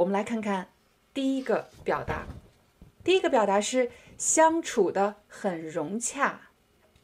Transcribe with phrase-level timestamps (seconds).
[0.00, 0.68] 我们来看看
[1.12, 2.24] 第一个表达。
[3.04, 6.48] 第一个表达是相处的很融洽。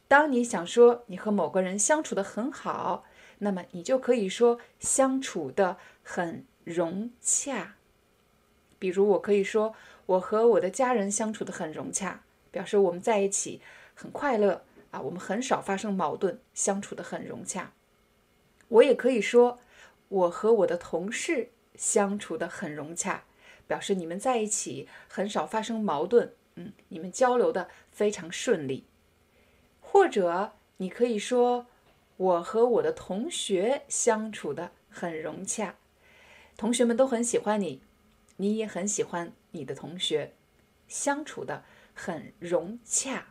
[0.07, 3.03] 当你想说你和某个人相处的很好，
[3.37, 7.75] 那么你就可以说相处的很融洽。
[8.79, 9.75] 比如，我可以说
[10.07, 13.61] 我和我的家人相处的很融洽，表示我们在一起
[13.93, 17.73] 很快乐啊，我们很少发生矛盾，相处的很融洽。
[18.69, 19.59] 我也可以说
[20.07, 21.51] 我和我的同事。
[21.77, 23.23] 相处的很融洽，
[23.67, 28.85] 表示你们在一起很少发生矛盾，嗯，你们交流的非常顺利。
[29.79, 31.67] 或者你可以说，
[32.17, 35.75] 我和我的同学相处的很融洽，
[36.57, 37.81] 同学们都很喜欢你，
[38.35, 40.33] 你也很喜欢你的同学，
[40.87, 43.27] 相处的很融洽。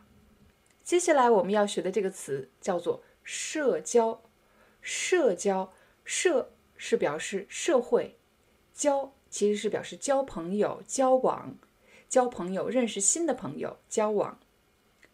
[0.83, 4.23] 接下来我们要学的这个词叫做社交，
[4.81, 5.73] 社交，
[6.05, 8.16] 社是表示社会。
[8.77, 11.57] 交其实是表示交朋友、交往、
[12.07, 14.39] 交朋友、认识新的朋友、交往。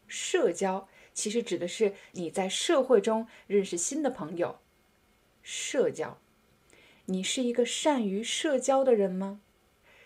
[0.05, 4.59] 社交其实指的是你在社会中认识新的朋友。
[5.41, 6.19] 社交，
[7.05, 9.39] 你是一个善于社交的人吗？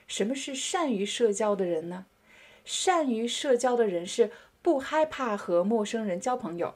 [0.07, 2.05] 什么是善于社交的人呢？
[2.63, 6.75] 善于社交的人是不害怕和陌生人交朋友。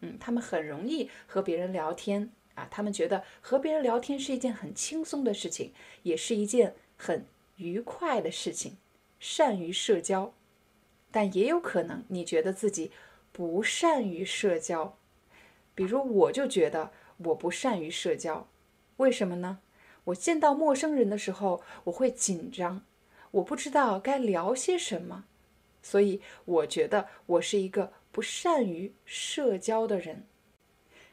[0.00, 2.32] 嗯，他们很容易和别人聊天。
[2.54, 5.72] 啊，他们觉得和别人聊天是一件很轻松的事情，
[6.02, 8.76] 也是一件很愉快的事情，
[9.18, 10.34] 善于社交。
[11.10, 12.90] 但也有可能你觉得自己
[13.32, 14.96] 不善于社交，
[15.74, 18.48] 比如我就觉得我不善于社交，
[18.96, 19.60] 为什么呢？
[20.04, 22.82] 我见到陌生人的时候我会紧张，
[23.30, 25.26] 我不知道该聊些什么，
[25.82, 30.26] 所以我觉得我是一个不善于社交的人。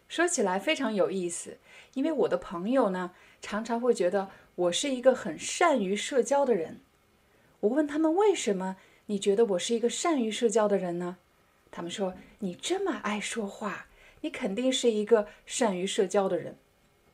[0.10, 1.60] 说起来非常有意思，
[1.94, 3.12] 因为我的朋友呢
[3.42, 6.82] 常常会觉得我是一个很善于社交的人。
[7.60, 11.18] 我问他们为什么你觉得我是一个善于社交的人呢？
[11.70, 13.86] 他们说你这么爱说话，
[14.22, 16.58] 你肯定是一个善于社交的人。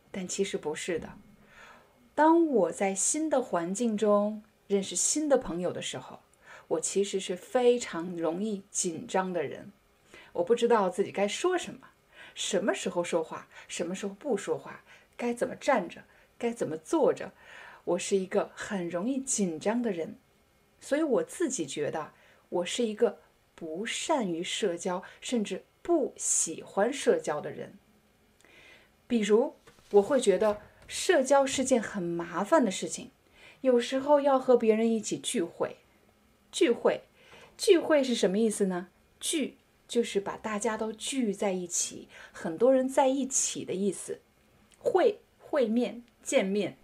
[0.10, 1.10] 但其实不是的。
[2.16, 6.22] 当我在新的环境中认识新的朋友的时候，
[6.70, 9.74] 我其实是非常容易紧张的人。
[10.32, 11.90] 我不知道自己该说什么。
[12.36, 14.84] 什么时候说话，什么时候不说话，
[15.18, 16.04] 该怎么站着，
[16.38, 17.32] 该怎么坐着，
[17.86, 20.18] 我是一个很容易紧张的人，
[20.80, 22.12] 所以我自己觉得
[22.50, 23.20] 我是一个
[23.56, 27.80] 不善于社交，甚至不喜欢社交的人。
[29.08, 29.56] 比如，
[29.92, 33.12] 我会觉得社交是件很麻烦的事情，
[33.62, 35.78] 有时候要和别人一起聚会，
[36.52, 37.04] 聚会，
[37.58, 38.90] 聚会是什么意思呢？
[39.22, 39.58] 聚。
[39.88, 44.22] 就是把大家都聚在一起，很多人在一起的意思。
[44.80, 46.78] 会会面见面，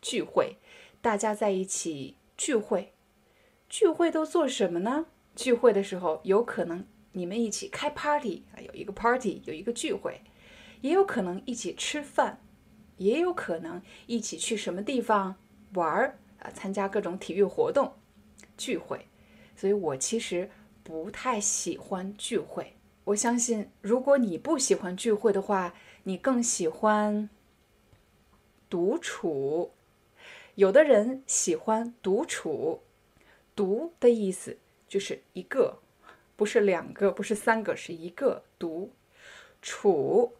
[0.00, 0.56] 聚会，
[1.00, 2.92] 大家在一起聚会。
[3.68, 5.06] 聚会都做什么呢？
[5.34, 10.20] 聚会的时候，有可能你们一起开 party 啊，有一个 party，有一个聚会，
[10.80, 12.40] 也有可能一起吃饭，
[12.96, 15.36] 也有可能一起去什么地方
[15.74, 17.94] 玩儿啊，参加各种体育活动。
[18.56, 19.06] 聚会，
[19.54, 20.50] 所以我其实。
[20.86, 25.74] 不太喜欢聚会，我相信，如果你不喜欢聚会的话，
[26.04, 27.28] 你更喜欢
[28.70, 29.72] 独处。
[30.54, 32.82] 有的人喜欢独处，
[33.56, 35.80] 独的意思就是一个，
[36.36, 38.92] 不是两个，不是三个，是一个独
[39.60, 40.34] 处，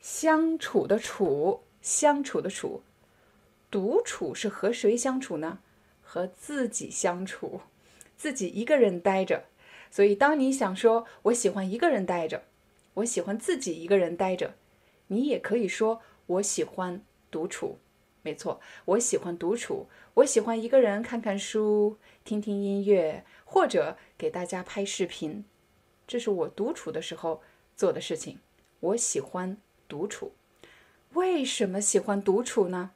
[0.00, 2.84] 相处的处，相处的处，
[3.68, 5.58] 独处是和谁相处呢？
[6.00, 7.62] 和自己相处，
[8.16, 9.42] 自己一个人待着。
[9.92, 12.44] 所以，当你想说“我喜欢一个人待着”，
[12.94, 14.54] 我喜欢自己一个人待着，
[15.08, 17.78] 你也可以说“我喜欢独处”。
[18.24, 25.44] 没错，我喜欢独处，我喜欢一个人看看书、听听音乐，或者给大家拍视频。
[26.06, 27.42] 这是我独处的时候
[27.76, 28.38] 做的事情。
[28.80, 29.58] 我喜欢
[29.88, 30.32] 独处。
[31.12, 32.92] 为什么喜欢独处呢？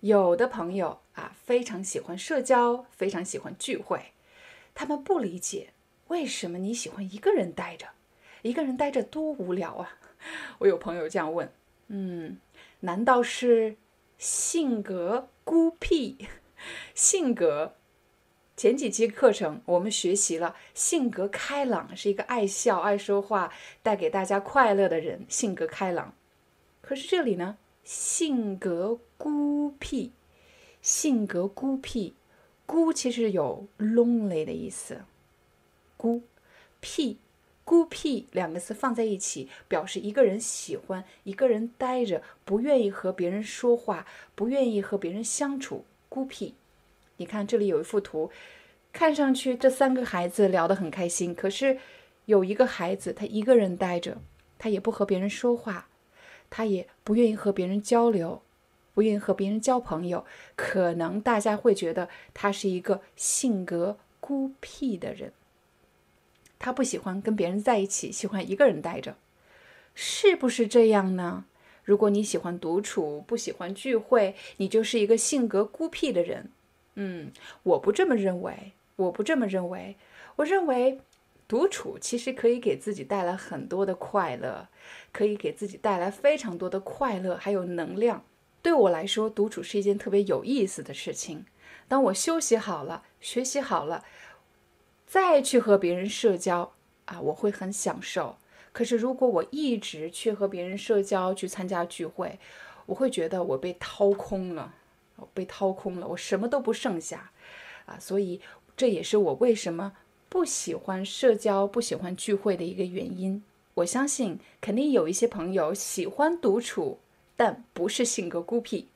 [0.00, 4.12] 有的朋友啊，非常喜欢社交，非常喜欢聚会，
[4.72, 5.70] 他们不理解。
[6.08, 7.86] 为什么你喜欢一个人待着？
[8.42, 9.98] 一个人待着多无聊啊！
[10.58, 11.50] 我有朋友这样问。
[11.88, 12.38] 嗯，
[12.80, 13.76] 难道是
[14.18, 16.26] 性格孤僻？
[16.94, 17.74] 性格。
[18.56, 26.14] 前几期课程我们学习了，性格开朗是一个爱笑、爱说话、带给大家快乐的人，性格开朗。
[26.80, 30.12] 可是这里呢，性格孤僻，
[30.80, 32.14] 性格孤僻，
[32.64, 35.02] 孤其实有 lonely 的意思，
[35.96, 36.22] 孤
[36.80, 37.18] 僻。
[37.64, 44.06] 孤僻两个字放在一起，表示一个人喜欢一个人待着，不愿意和别人说话，
[44.36, 45.84] 不愿意和别人相处。
[46.08, 46.54] 孤僻，
[47.16, 48.30] 你看这里有一幅图，
[48.92, 51.76] 看上去这三个孩子聊得很开心，可是
[52.26, 54.18] 有一个孩子他一个人待着，
[54.58, 55.88] 他也不和别人说话，
[56.48, 58.42] 他也不愿意和别人交流，
[58.94, 65.32] 不愿意和别人交朋友，可能大家会觉得他是一个性格孤僻的人。
[66.58, 69.16] 他不喜欢跟别人在一起，喜欢一个人待着，
[69.94, 71.44] 是不是这样呢？
[71.84, 76.50] 如果你喜欢独处，不喜欢聚会，你就是一个性格孤僻的人。
[76.94, 77.30] 嗯，
[77.62, 79.96] 我不这么认为，我不这么认为。
[80.36, 81.00] 我认为，
[81.46, 84.66] 独处其实可以给自己带来很多的快乐，
[85.12, 88.24] 可以给自己带来非常多的快乐，还有能量。
[88.60, 91.46] 对我来说，独处是一件特别有意思的事情。
[91.86, 94.02] 当我休息好了，学习好了。
[95.06, 96.72] 再去和别人社交
[97.06, 98.36] 啊，我会很享受。
[98.72, 102.38] 可是如果我一直去和别人社交，去参加聚会，
[102.86, 104.74] 我会觉得我被掏空了，
[105.16, 107.30] 我被掏空了，我什么都不剩下
[107.86, 107.96] 啊。
[107.98, 108.40] 所以
[108.76, 109.92] 这也是我为什么
[110.28, 113.42] 不喜欢社交、不喜欢聚会的一个原因。
[113.74, 116.98] 我相信肯定有一些朋友喜欢独处，
[117.36, 118.88] 但不是性格孤僻，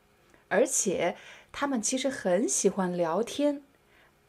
[0.48, 1.16] 而且
[1.52, 3.62] 他们其实很喜欢聊天。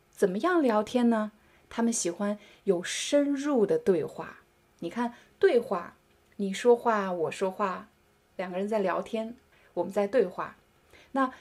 [0.09, 1.31] 怎么样聊天呢？
[1.71, 4.39] 他们喜欢有深入的对话。
[4.79, 5.95] 你看，对话，
[6.35, 7.87] 你说话，我说话，
[8.35, 9.35] 两个人在聊天，
[9.73, 10.57] 我们在对话。
[11.13, 11.31] 那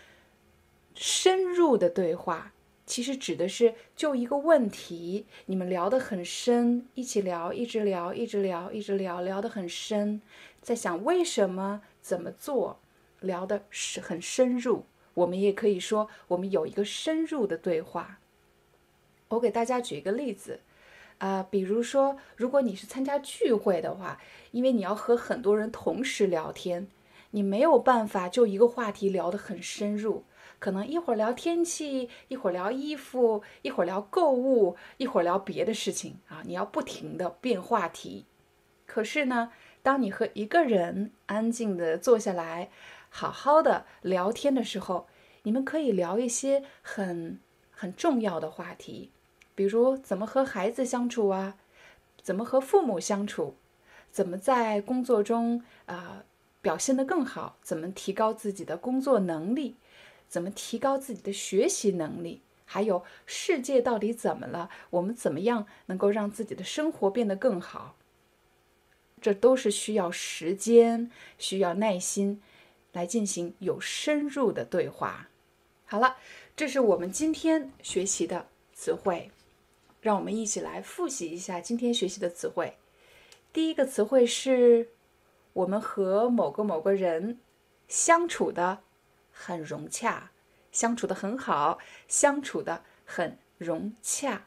[0.94, 2.53] 深入的对话，
[2.87, 10.23] 其实指的是就一个问题，你们聊得很深，一起聊，一直聊，一直聊，一直聊，聊得很深，
[10.62, 12.79] 在想为什么，怎么做，
[13.21, 14.85] 聊的是很深入。
[15.15, 18.21] 我们也可以说，我们有一个深入的对话。
[19.31, 20.61] 我给大家举一个例子，
[21.19, 26.88] 啊，比如说，如果你是参加聚会的话，因为你要和很多人同时聊天，
[27.31, 30.25] 你没有办法就一个话题聊得很深入，
[30.59, 38.26] 可能一会儿聊天气，一会儿聊衣服，一会儿聊购物，一会儿聊别的事情啊，你要不停的变话题。
[38.85, 42.71] 可是呢，当你和一个人安静的坐下来，
[43.09, 45.06] 好好的聊天的时候，
[45.44, 47.38] 你们可以聊一些很
[47.71, 49.12] 很重要的话题。
[49.61, 51.59] 比如怎么和孩子相处啊？
[52.23, 53.57] 怎么和父母相处？
[54.11, 56.25] 怎么在工作中啊
[56.62, 57.59] 表现得更好？
[57.61, 59.77] 怎么提高自己的工作能力？
[60.27, 62.41] 怎么提高自己的学习能力？
[62.65, 64.71] 还有世界到底怎么了？
[64.89, 67.97] 我们怎么样能够让自己的生活变得更好？
[69.21, 72.41] 这都是需要时间、需要耐心
[72.93, 75.29] 来进行有深入的对话。
[75.85, 76.17] 好了，
[76.57, 79.31] 这是我们今天学习的词汇。
[80.00, 82.79] 让我们一起来复习一下今天学习的词汇。
[83.52, 84.88] 第一个词汇是，
[85.52, 87.38] 我们和某个某个人
[87.88, 88.79] 相处的
[89.31, 90.31] 很融洽，
[90.73, 94.47] 相处的很好，相处的很融洽。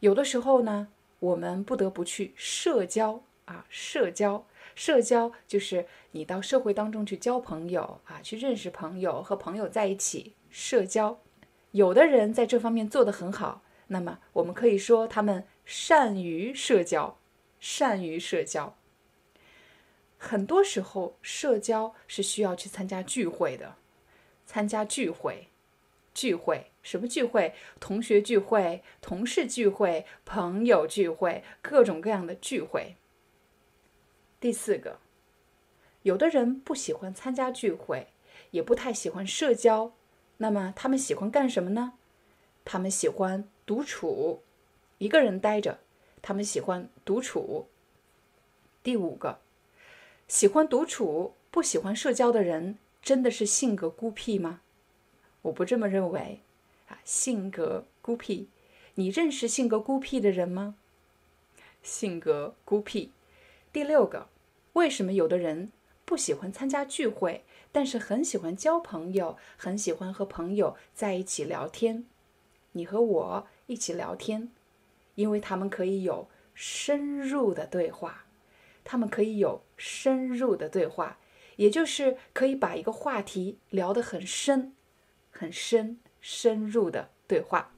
[0.00, 0.88] 有的时候呢，
[1.20, 11.18] 我们不得不去社交啊，社交，社交就是你到社会当中去交朋友啊，去认识朋友，和朋友在一起社交。
[11.70, 13.62] 有的人在这方面做得很好。
[13.88, 17.18] 那么，我们可以说他们善于社交，
[17.60, 18.76] 善于社交。
[20.18, 23.76] 很多时候，社交是需要去参加聚会的，
[24.44, 25.48] 参加聚会，
[26.14, 27.54] 聚会什么聚会？
[27.78, 32.96] 同学聚会、同事聚会、朋友聚会，各种各样的聚会。
[34.40, 34.98] 第四个，
[36.02, 38.08] 有的人不喜欢参加聚会，
[38.50, 39.92] 也不太喜欢社交，
[40.38, 41.92] 那么他们喜欢干什么呢？
[42.64, 43.48] 他们喜欢。
[43.66, 44.42] 独处，
[44.98, 45.80] 一个人待着，
[46.22, 47.66] 他们喜欢独处。
[48.84, 49.40] 第五个，
[50.28, 54.60] 喜欢独处、不喜欢社交的人，真的是性格孤僻吗？
[55.42, 56.40] 我不这么认为。
[56.86, 58.46] 啊，性格孤僻，
[58.94, 60.76] 你认识性格孤僻的人吗？
[61.82, 63.10] 性格孤僻。
[63.72, 64.28] 第六个，
[64.74, 65.72] 为什么有的人
[66.04, 67.42] 不喜欢参加聚会，
[67.72, 72.06] 但是很喜欢交朋友，很喜欢和朋友在一起聊天？
[72.75, 73.47] 你和我。
[73.67, 74.49] 一起聊天，
[75.15, 78.25] 因为他们可以有深入的对话，
[78.83, 81.17] 他们可以有深入的对话，
[81.55, 84.73] 也就是可以把一个话题聊得很深、
[85.29, 87.71] 很深、 深入的对话。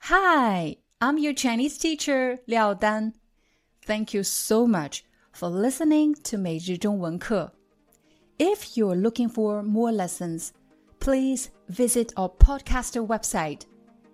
[0.00, 3.14] Hi, I'm your Chinese teacher Liao Dan.
[3.86, 5.00] Thank you so much
[5.32, 7.54] for listening to 每日中文课。
[8.36, 10.50] If you're looking for more lessons,
[11.00, 13.60] please visit our podcaster website.